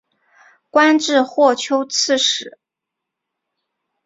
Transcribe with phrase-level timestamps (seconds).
[0.71, 2.57] 官至霍州刺史。